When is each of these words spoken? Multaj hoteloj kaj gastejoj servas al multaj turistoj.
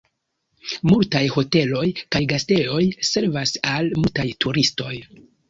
Multaj 0.91 1.21
hoteloj 1.35 1.83
kaj 2.15 2.21
gastejoj 2.33 2.81
servas 3.11 3.55
al 3.75 3.93
multaj 4.01 4.27
turistoj. 4.47 4.93